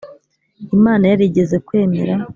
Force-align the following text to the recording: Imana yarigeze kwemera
Imana 0.77 1.03
yarigeze 1.11 1.55
kwemera 1.67 2.13